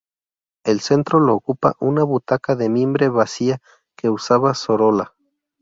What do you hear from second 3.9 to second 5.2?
que usaba Sorolla.